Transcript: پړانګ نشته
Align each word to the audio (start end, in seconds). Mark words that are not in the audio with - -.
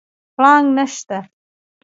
پړانګ 0.35 0.67
نشته 0.77 1.17